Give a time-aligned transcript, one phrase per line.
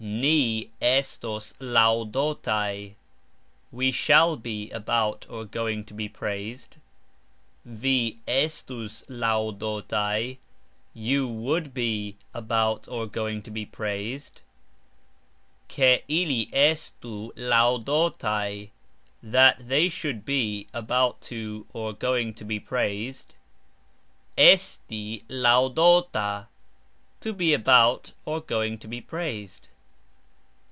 [0.03, 2.95] Ni estos lauxdotaj..........
[3.71, 6.77] We shall be about (going) to be praised.
[7.65, 10.39] Vi estus lauxdotaj..........
[10.95, 14.41] You would be about (going) to be praised.
[15.69, 18.69] (Ke) ili estu lauxdotaj.....
[19.21, 21.31] (That) they should be about
[21.99, 23.35] (going) to be praised.
[24.35, 26.47] Esti lauxdota...............
[27.19, 28.13] To be about
[28.47, 29.67] (going) to be praised.